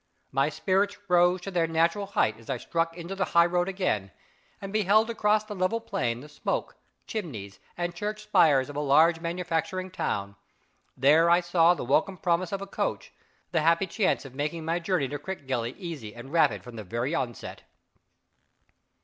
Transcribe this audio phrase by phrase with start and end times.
[0.31, 4.09] My spirits rose to their natural height as I struck into the highroad again,
[4.59, 9.19] and beheld across the level plain the smoke, chimneys, and church spires of a large
[9.19, 10.37] manufacturing town.
[10.97, 13.13] There I saw the welcome promise of a coach
[13.51, 17.13] the happy chance of making my journey to Crickgelly easy and rapid from the very
[17.13, 17.61] outset.